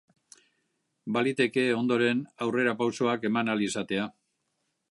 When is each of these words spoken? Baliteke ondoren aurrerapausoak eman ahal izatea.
Baliteke 1.17 1.65
ondoren 1.81 2.23
aurrerapausoak 2.45 3.29
eman 3.33 3.53
ahal 3.53 3.65
izatea. 3.67 4.09